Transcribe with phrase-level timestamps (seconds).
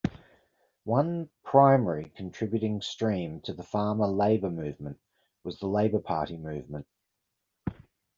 [0.85, 4.99] One primary contributing stream to the Farmer-Labor movement
[5.43, 6.87] was the Labor Party movement.